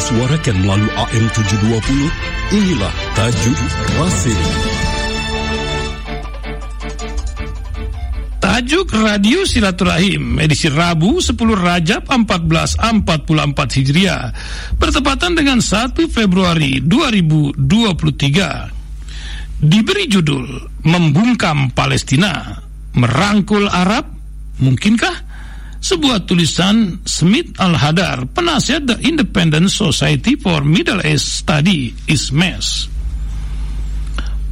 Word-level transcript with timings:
disuarakan 0.00 0.64
melalui 0.64 0.88
AM 0.96 1.28
720, 1.28 2.56
inilah 2.56 2.88
Tajuk 3.12 3.52
Rasim. 4.00 4.40
Tajuk 8.40 8.88
Radio 8.96 9.44
Silaturahim 9.44 10.40
edisi 10.40 10.72
Rabu 10.72 11.20
10 11.20 11.36
Rajab 11.36 12.08
1444 12.08 13.76
Hijriah 13.76 14.32
bertepatan 14.80 15.36
dengan 15.36 15.60
1 15.60 15.92
Februari 16.08 16.80
2023 16.80 19.60
diberi 19.60 20.08
judul 20.08 20.48
Membungkam 20.88 21.76
Palestina 21.76 22.56
Merangkul 22.96 23.68
Arab 23.68 24.08
Mungkinkah? 24.64 25.29
Sebuah 25.80 26.28
tulisan 26.28 27.00
Smith 27.08 27.56
Al-Hadar, 27.56 28.28
penasihat 28.30 28.84
The 28.84 28.96
Independent 29.00 29.72
Society 29.72 30.36
for 30.36 30.60
Middle 30.60 31.00
East 31.02 31.40
Study, 31.40 31.96
ISMES. 32.06 32.92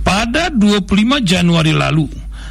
Pada 0.03 0.49
25 0.49 1.21
Januari 1.21 1.77
lalu, 1.77 2.09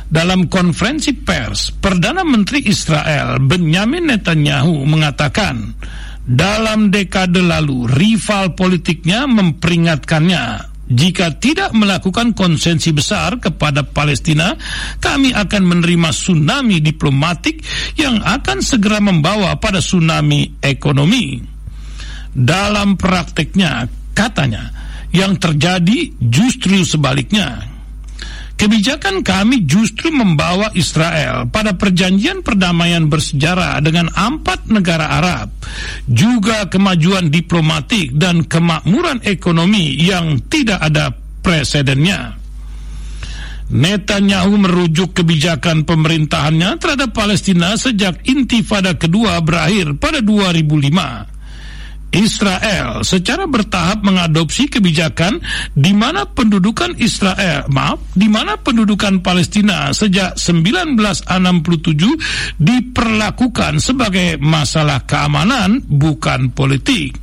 dalam 0.08 0.45
konferensi 0.48 1.12
pers, 1.12 1.73
Perdana 1.73 2.21
Menteri 2.21 2.63
Israel 2.70 3.41
Benjamin 3.41 4.13
Netanyahu 4.13 4.85
mengatakan, 4.85 5.73
dalam 6.27 6.91
dekade 6.91 7.40
lalu 7.40 7.88
rival 7.88 8.52
politiknya 8.52 9.26
memperingatkannya 9.32 10.44
jika 10.88 11.36
tidak 11.36 11.76
melakukan 11.76 12.32
konsensi 12.32 12.96
besar 12.96 13.44
kepada 13.44 13.84
Palestina, 13.84 14.55
kami 15.04 15.36
akan 15.36 15.63
menerima 15.68 16.10
tsunami 16.16 16.80
diplomatik 16.80 17.60
yang 18.00 18.23
akan 18.23 18.63
segera 18.63 19.04
membawa 19.04 19.60
pada 19.60 19.84
tsunami 19.84 20.58
ekonomi. 20.63 21.44
Dalam 22.32 22.96
prakteknya, 22.96 23.88
katanya, 24.16 24.71
yang 25.12 25.35
terjadi 25.35 26.16
justru 26.20 26.84
sebaliknya 26.88 27.76
Kebijakan 28.58 29.22
kami 29.22 29.70
justru 29.70 30.10
membawa 30.10 30.74
Israel 30.74 31.46
pada 31.46 31.77
perjanjian 31.77 32.41
perdamaian 32.41 33.05
bersejarah 33.05 33.77
dengan 33.86 34.10
empat 34.10 34.74
negara 34.74 35.13
Arab, 35.22 35.54
juga 36.10 36.66
kemajuan 36.66 37.30
diplomatik 37.30 38.18
dan 38.18 38.50
kemakmuran 38.50 39.22
ekonomi 39.30 39.94
yang 40.02 40.41
tidak 40.50 40.82
ada 40.82 41.13
presidennya. 41.46 42.34
Netanyahu 43.70 44.58
merujuk 44.58 45.13
kebijakan 45.13 45.85
pemerintahannya 45.85 46.82
terhadap 46.82 47.13
Palestina 47.13 47.78
sejak 47.78 48.26
intifada 48.26 48.98
kedua 48.98 49.38
berakhir 49.38 50.02
pada 50.02 50.18
2005 50.18 51.37
Israel 52.18 53.05
secara 53.05 53.46
bertahap 53.46 54.01
mengadopsi 54.01 54.65
kebijakan 54.65 55.37
di 55.77 55.93
mana 55.93 56.26
pendudukan 56.26 56.98
Israel, 56.98 57.70
maaf, 57.70 58.01
di 58.18 58.26
mana 58.26 58.57
pendudukan 58.57 59.21
Palestina 59.21 59.93
sejak 59.93 60.34
1967 60.34 62.57
diperlakukan 62.57 63.77
sebagai 63.77 64.41
masalah 64.41 65.06
keamanan 65.06 65.85
bukan 65.85 66.50
politik. 66.51 67.13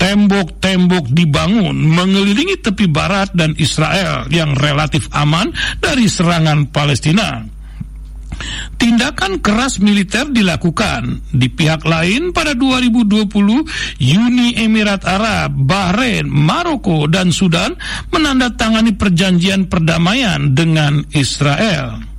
Tembok-tembok 0.00 1.12
dibangun 1.12 1.76
mengelilingi 1.76 2.64
tepi 2.64 2.88
barat 2.88 3.36
dan 3.36 3.52
Israel 3.60 4.24
yang 4.32 4.56
relatif 4.56 5.12
aman 5.12 5.52
dari 5.76 6.08
serangan 6.08 6.72
Palestina 6.72 7.59
Tindakan 8.80 9.40
keras 9.44 9.78
militer 9.82 10.28
dilakukan. 10.28 11.20
Di 11.30 11.48
pihak 11.52 11.84
lain 11.84 12.32
pada 12.32 12.56
2020 12.56 13.28
Uni 14.00 14.48
Emirat 14.56 15.04
Arab, 15.04 15.52
Bahrain, 15.54 16.26
Maroko 16.26 17.04
dan 17.06 17.30
Sudan 17.30 17.76
menandatangani 18.08 18.96
perjanjian 18.96 19.68
perdamaian 19.68 20.56
dengan 20.56 21.04
Israel. 21.12 22.10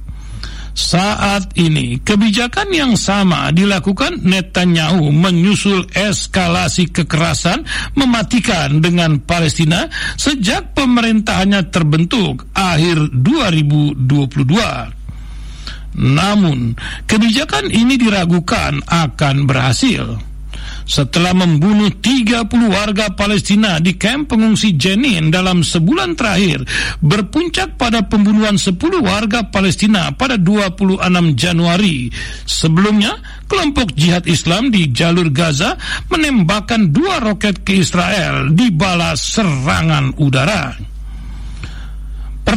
Saat 0.72 1.60
ini, 1.60 2.00
kebijakan 2.00 2.72
yang 2.72 2.94
sama 2.96 3.52
dilakukan 3.52 4.24
Netanyahu 4.24 5.12
menyusul 5.12 5.84
eskalasi 5.92 6.88
kekerasan 6.88 7.68
mematikan 8.00 8.80
dengan 8.80 9.20
Palestina 9.20 9.92
sejak 10.16 10.72
pemerintahannya 10.72 11.68
terbentuk 11.68 12.48
akhir 12.56 13.12
2022. 13.20 15.01
Namun, 15.98 16.76
kebijakan 17.08 17.68
ini 17.68 18.00
diragukan 18.00 18.80
akan 18.88 19.44
berhasil. 19.44 20.32
Setelah 20.82 21.32
membunuh 21.32 21.88
30 21.88 22.52
warga 22.68 23.14
Palestina 23.14 23.80
di 23.80 23.96
kamp 23.96 24.34
pengungsi 24.34 24.76
Jenin 24.76 25.32
dalam 25.32 25.64
sebulan 25.64 26.18
terakhir, 26.20 26.68
berpuncak 27.00 27.80
pada 27.80 28.04
pembunuhan 28.04 28.60
10 28.60 28.76
warga 29.00 29.48
Palestina 29.48 30.12
pada 30.12 30.36
26 30.36 31.00
Januari. 31.38 32.12
Sebelumnya, 32.44 33.16
kelompok 33.48 33.96
jihad 33.96 34.28
Islam 34.28 34.74
di 34.74 34.92
jalur 34.92 35.32
Gaza 35.32 35.80
menembakkan 36.12 36.92
dua 36.92 37.24
roket 37.24 37.64
ke 37.64 37.80
Israel 37.80 38.52
di 38.52 38.68
balas 38.74 39.22
serangan 39.38 40.18
udara. 40.20 40.91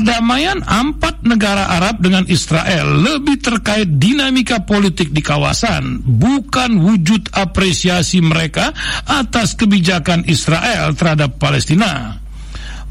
Perdamaian 0.05 0.61
empat 0.61 1.25
negara 1.25 1.81
Arab 1.81 2.05
dengan 2.05 2.29
Israel 2.29 2.93
lebih 2.93 3.41
terkait 3.41 3.89
dinamika 3.89 4.61
politik 4.61 5.17
di 5.17 5.25
kawasan, 5.25 6.05
bukan 6.05 6.77
wujud 6.77 7.33
apresiasi 7.33 8.21
mereka 8.21 8.77
atas 9.09 9.57
kebijakan 9.57 10.29
Israel 10.29 10.93
terhadap 10.93 11.41
Palestina. 11.41 12.21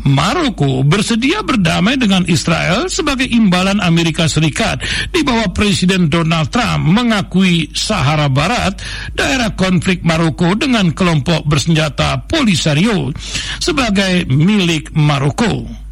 Maroko 0.09 0.81
bersedia 0.81 1.45
berdamai 1.45 2.01
dengan 2.01 2.25
Israel 2.25 2.89
sebagai 2.89 3.29
imbalan 3.29 3.77
Amerika 3.77 4.25
Serikat 4.25 4.81
di 5.13 5.21
bawah 5.21 5.53
Presiden 5.53 6.09
Donald 6.09 6.49
Trump 6.49 6.81
mengakui 6.81 7.69
Sahara 7.77 8.25
Barat, 8.25 8.81
daerah 9.13 9.53
konflik 9.53 10.01
Maroko 10.01 10.57
dengan 10.57 10.89
kelompok 10.89 11.45
bersenjata 11.45 12.25
Polisario 12.25 13.13
sebagai 13.61 14.25
milik 14.33 14.97
Maroko. 14.97 15.82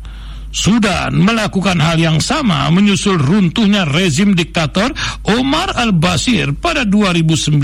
Sudan 0.51 1.15
melakukan 1.15 1.79
hal 1.79 1.95
yang 1.95 2.19
sama 2.19 2.67
menyusul 2.75 3.15
runtuhnya 3.15 3.87
rezim 3.87 4.35
diktator 4.35 4.91
Omar 5.23 5.71
al-Bashir 5.79 6.51
pada 6.59 6.83
2019. 6.83 7.63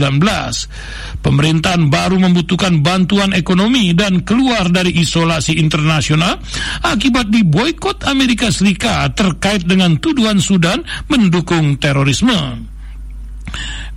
Pemerintahan 1.19 1.91
baru 1.91 2.15
membutuhkan 2.15 2.79
bantuan 2.79 3.35
ekonomi 3.35 3.91
dan 3.91 4.23
keluar 4.23 4.71
dari 4.71 4.95
isolasi 5.03 5.59
internasional 5.59 6.39
akibat 6.87 7.27
diboykot 7.27 8.07
Amerika 8.07 8.47
Serikat 8.47 9.19
terkait 9.19 9.67
dengan 9.67 9.99
tuduhan 9.99 10.39
Sudan 10.39 10.79
mendukung 11.11 11.75
terorisme. 11.75 12.63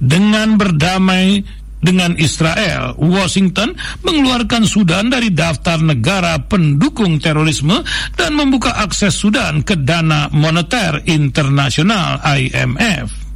Dengan 0.03 0.59
berdamai 0.59 1.45
dengan 1.81 2.15
Israel, 2.21 2.95
Washington 3.01 3.75
mengeluarkan 4.05 4.69
Sudan 4.69 5.09
dari 5.09 5.33
daftar 5.33 5.81
negara 5.81 6.37
pendukung 6.45 7.17
terorisme 7.17 7.81
dan 8.15 8.37
membuka 8.37 8.77
akses 8.77 9.17
Sudan 9.17 9.65
ke 9.65 9.81
dana 9.81 10.29
moneter 10.31 11.01
internasional 11.09 12.21
IMF. 12.21 13.33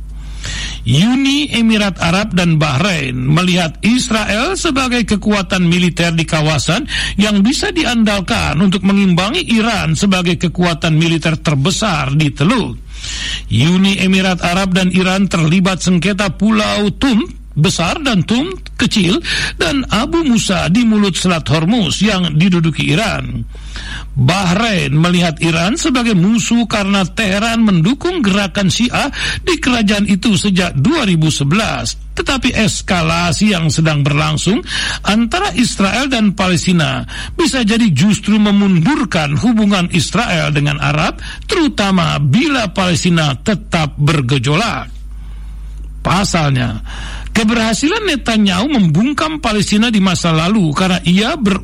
Uni 0.85 1.49
Emirat 1.49 1.97
Arab 1.97 2.37
dan 2.37 2.61
Bahrain 2.61 3.17
melihat 3.17 3.81
Israel 3.81 4.53
sebagai 4.53 5.09
kekuatan 5.09 5.65
militer 5.65 6.13
di 6.13 6.29
kawasan 6.29 6.85
yang 7.17 7.41
bisa 7.41 7.73
diandalkan 7.73 8.61
untuk 8.61 8.85
mengimbangi 8.85 9.49
Iran 9.57 9.97
sebagai 9.97 10.37
kekuatan 10.37 10.93
militer 10.93 11.41
terbesar 11.41 12.13
di 12.13 12.29
Teluk. 12.37 12.77
Uni 13.49 13.97
Emirat 13.97 14.45
Arab 14.45 14.77
dan 14.77 14.93
Iran 14.93 15.25
terlibat 15.25 15.81
sengketa 15.81 16.37
Pulau 16.37 16.93
Tum 17.01 17.44
besar 17.55 18.03
dan 18.03 18.27
Tum 18.27 18.51
kecil 18.75 19.23
dan 19.57 19.87
Abu 19.91 20.27
Musa 20.27 20.67
di 20.69 20.83
mulut 20.83 21.15
Selat 21.15 21.47
Hormuz 21.47 22.03
yang 22.03 22.35
diduduki 22.35 22.91
Iran. 22.91 23.47
Bahrain 24.15 24.95
melihat 24.95 25.43
Iran 25.43 25.75
sebagai 25.75 26.15
musuh 26.15 26.71
karena 26.71 27.03
Teheran 27.03 27.67
mendukung 27.67 28.23
gerakan 28.23 28.71
Syiah 28.71 29.11
di 29.43 29.59
kerajaan 29.59 30.07
itu 30.07 30.39
sejak 30.39 30.79
2011. 30.79 32.15
Tetapi 32.15 32.55
eskalasi 32.55 33.51
yang 33.51 33.67
sedang 33.75 34.07
berlangsung 34.07 34.63
antara 35.03 35.51
Israel 35.59 36.07
dan 36.07 36.39
Palestina 36.39 37.03
bisa 37.35 37.67
jadi 37.67 37.91
justru 37.91 38.39
memundurkan 38.39 39.35
hubungan 39.35 39.91
Israel 39.91 40.55
dengan 40.55 40.79
Arab, 40.79 41.19
terutama 41.51 42.15
bila 42.23 42.71
Palestina 42.71 43.35
tetap 43.35 43.99
bergejolak. 43.99 44.95
Pasalnya, 46.07 46.85
Keberhasilan 47.35 48.07
Netanyahu 48.07 48.79
membungkam 48.79 49.43
Palestina 49.43 49.91
di 49.91 49.99
masa 49.99 50.31
lalu 50.31 50.71
karena 50.71 51.03
ia 51.03 51.35
ber, 51.35 51.59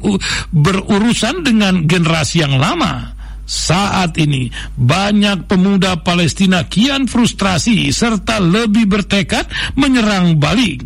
berurusan 0.51 1.47
dengan 1.47 1.87
generasi 1.87 2.43
yang 2.43 2.59
lama. 2.59 3.15
Saat 3.47 4.19
ini 4.19 4.51
banyak 4.75 5.47
pemuda 5.47 6.03
Palestina 6.03 6.67
kian 6.67 7.07
frustrasi 7.07 7.91
serta 7.95 8.43
lebih 8.43 8.87
bertekad 8.91 9.75
menyerang 9.79 10.39
balik. 10.39 10.83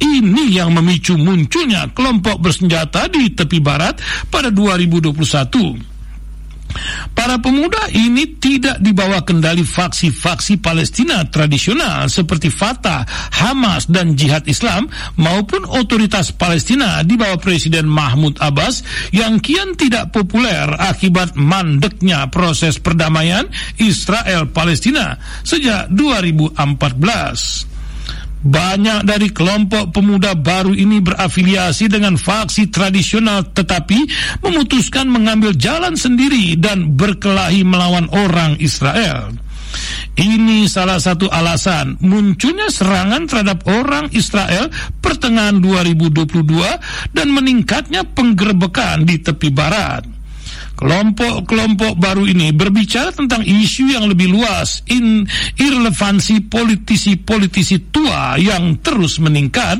Ini 0.00 0.62
yang 0.62 0.72
memicu 0.74 1.18
munculnya 1.18 1.90
kelompok 1.90 2.38
bersenjata 2.40 3.10
di 3.10 3.34
tepi 3.34 3.58
barat 3.58 3.98
pada 4.30 4.48
2021. 4.48 5.99
Para 7.12 7.36
pemuda 7.42 7.90
ini 7.92 8.38
tidak 8.40 8.80
dibawa 8.80 9.20
kendali 9.26 9.62
faksi-faksi 9.66 10.62
Palestina 10.62 11.26
tradisional 11.28 12.08
seperti 12.08 12.48
Fatah, 12.48 13.04
Hamas, 13.42 13.90
dan 13.90 14.16
Jihad 14.16 14.48
Islam 14.48 14.88
maupun 15.20 15.66
otoritas 15.68 16.32
Palestina 16.32 17.04
di 17.04 17.20
bawah 17.20 17.36
Presiden 17.36 17.86
Mahmud 17.90 18.40
Abbas 18.40 18.82
yang 19.12 19.42
kian 19.42 19.76
tidak 19.76 20.14
populer 20.14 20.70
akibat 20.78 21.36
mandeknya 21.36 22.28
proses 22.32 22.80
perdamaian 22.80 23.44
Israel-Palestina 23.76 25.20
sejak 25.44 25.92
2014. 25.92 27.79
Banyak 28.40 29.04
dari 29.04 29.28
kelompok 29.28 29.92
pemuda 29.92 30.32
baru 30.32 30.72
ini 30.72 31.04
berafiliasi 31.04 31.92
dengan 31.92 32.16
faksi 32.16 32.72
tradisional 32.72 33.44
tetapi 33.52 34.08
memutuskan 34.40 35.12
mengambil 35.12 35.52
jalan 35.52 35.92
sendiri 35.92 36.56
dan 36.56 36.96
berkelahi 36.96 37.60
melawan 37.68 38.08
orang 38.08 38.56
Israel. 38.56 39.36
Ini 40.16 40.66
salah 40.66 40.98
satu 40.98 41.30
alasan 41.30 42.00
munculnya 42.02 42.72
serangan 42.72 43.28
terhadap 43.28 43.64
orang 43.70 44.10
Israel 44.16 44.72
pertengahan 44.98 45.62
2022 45.62 47.14
dan 47.14 47.28
meningkatnya 47.30 48.02
penggerbekan 48.08 49.06
di 49.06 49.20
tepi 49.22 49.48
barat. 49.54 50.19
Kelompok-kelompok 50.80 52.00
baru 52.00 52.24
ini 52.24 52.56
berbicara 52.56 53.12
tentang 53.12 53.44
isu 53.44 53.92
yang 53.92 54.08
lebih 54.08 54.32
luas, 54.32 54.80
in 54.88 55.28
irrelevansi 55.60 56.48
politisi-politisi 56.48 57.92
tua 57.92 58.40
yang 58.40 58.80
terus 58.80 59.20
meningkat, 59.20 59.76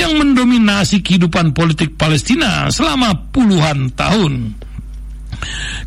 yang 0.00 0.16
mendominasi 0.16 1.04
kehidupan 1.04 1.52
politik 1.52 2.00
Palestina 2.00 2.72
selama 2.72 3.28
puluhan 3.28 3.92
tahun. 3.92 4.56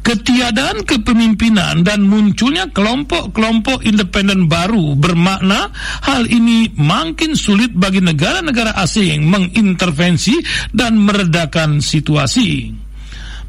Ketiadaan 0.06 0.86
kepemimpinan 0.86 1.82
dan 1.82 2.06
munculnya 2.06 2.70
kelompok-kelompok 2.70 3.82
independen 3.90 4.46
baru 4.46 4.94
bermakna 4.94 5.74
hal 6.06 6.30
ini 6.30 6.74
makin 6.78 7.34
sulit 7.34 7.74
bagi 7.74 8.06
negara-negara 8.06 8.78
asing 8.78 9.26
mengintervensi 9.26 10.38
dan 10.70 11.02
meredakan 11.02 11.80
situasi. 11.80 12.83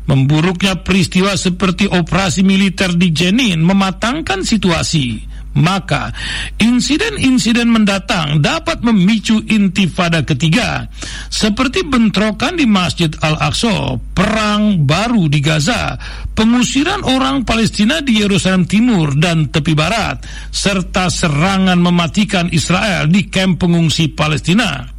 Memburuknya 0.04 0.84
peristiwa 0.84 1.32
seperti 1.32 1.88
operasi 1.88 2.44
militer 2.44 2.92
di 2.92 3.08
Jenin 3.08 3.64
mematangkan 3.64 4.44
situasi. 4.44 5.34
Maka 5.54 6.10
insiden-insiden 6.58 7.70
mendatang 7.70 8.42
dapat 8.42 8.82
memicu 8.82 9.38
intifada 9.46 10.26
ketiga 10.26 10.90
seperti 11.30 11.86
bentrokan 11.86 12.58
di 12.58 12.66
Masjid 12.66 13.14
Al-Aqsa, 13.22 13.94
perang 14.18 14.82
baru 14.82 15.30
di 15.30 15.38
Gaza, 15.38 15.94
pengusiran 16.34 17.06
orang 17.06 17.46
Palestina 17.46 18.02
di 18.02 18.18
Yerusalem 18.18 18.66
Timur 18.66 19.14
dan 19.14 19.54
tepi 19.54 19.78
barat, 19.78 20.26
serta 20.50 21.06
serangan 21.06 21.78
mematikan 21.78 22.50
Israel 22.50 23.06
di 23.06 23.30
kamp 23.30 23.62
pengungsi 23.62 24.10
Palestina. 24.10 24.90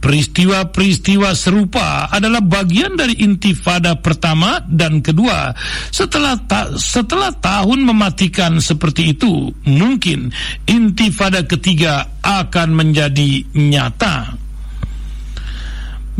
Peristiwa-peristiwa 0.00 1.36
serupa 1.36 2.08
adalah 2.08 2.40
bagian 2.40 2.96
dari 2.96 3.20
intifada 3.20 4.00
pertama 4.00 4.64
dan 4.64 5.04
kedua. 5.04 5.52
Setelah 5.92 6.40
ta 6.48 6.72
setelah 6.80 7.28
tahun 7.36 7.84
mematikan 7.84 8.56
seperti 8.64 9.12
itu, 9.12 9.52
mungkin 9.68 10.32
intifada 10.64 11.44
ketiga 11.44 12.08
akan 12.24 12.72
menjadi 12.72 13.44
nyata. 13.52 14.39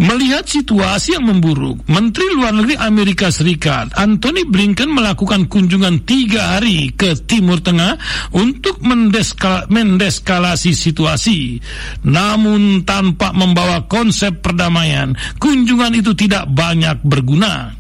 Melihat 0.01 0.49
situasi 0.49 1.13
yang 1.13 1.29
memburuk, 1.29 1.85
Menteri 1.85 2.33
Luar 2.33 2.57
Negeri 2.57 2.73
Amerika 2.81 3.29
Serikat 3.29 3.93
Anthony 4.01 4.49
Blinken 4.49 4.89
melakukan 4.97 5.45
kunjungan 5.45 6.09
tiga 6.09 6.57
hari 6.57 6.89
ke 6.97 7.13
Timur 7.29 7.61
Tengah 7.61 8.01
untuk 8.33 8.81
mendeskal 8.81 9.69
mendeskalasi 9.69 10.73
situasi. 10.73 11.61
Namun 12.09 12.89
tanpa 12.89 13.37
membawa 13.37 13.85
konsep 13.93 14.41
perdamaian, 14.41 15.13
kunjungan 15.37 15.93
itu 15.93 16.17
tidak 16.17 16.49
banyak 16.49 16.97
berguna. 17.05 17.77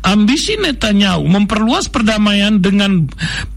Ambisi 0.00 0.56
Netanyahu 0.56 1.28
memperluas 1.28 1.92
perdamaian 1.92 2.56
dengan 2.56 3.04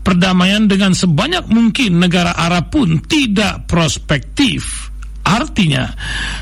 perdamaian 0.04 0.68
dengan 0.68 0.92
sebanyak 0.92 1.48
mungkin 1.48 2.04
negara 2.04 2.36
Arab 2.36 2.68
pun 2.68 3.00
tidak 3.08 3.64
prospektif. 3.72 4.83
Artinya, 5.24 5.88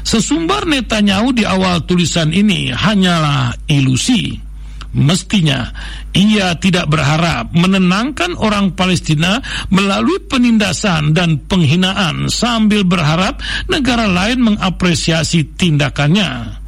sesumbar 0.02 0.66
Netanyahu 0.66 1.38
di 1.38 1.46
awal 1.46 1.86
tulisan 1.86 2.34
ini 2.34 2.74
hanyalah 2.74 3.54
ilusi. 3.70 4.52
Mestinya 4.92 5.72
ia 6.12 6.52
tidak 6.60 6.92
berharap 6.92 7.56
menenangkan 7.56 8.36
orang 8.36 8.76
Palestina 8.76 9.40
melalui 9.72 10.20
penindasan 10.28 11.16
dan 11.16 11.40
penghinaan 11.48 12.28
sambil 12.28 12.84
berharap 12.84 13.40
negara 13.72 14.12
lain 14.12 14.44
mengapresiasi 14.44 15.56
tindakannya. 15.56 16.60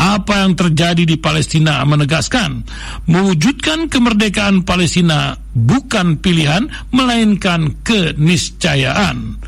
Apa 0.00 0.42
yang 0.42 0.58
terjadi 0.58 1.04
di 1.06 1.14
Palestina 1.20 1.84
menegaskan 1.86 2.64
mewujudkan 3.06 3.86
kemerdekaan 3.86 4.66
Palestina 4.66 5.38
bukan 5.54 6.18
pilihan 6.18 6.66
melainkan 6.90 7.78
keniscayaan. 7.86 9.38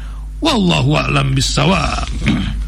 Wallahu 0.42 0.98
a'lam 0.98 1.38
bissawab. 1.38 2.10